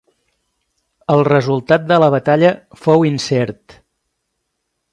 [1.15, 2.51] El resultat de la batalla
[2.87, 3.77] fou incert.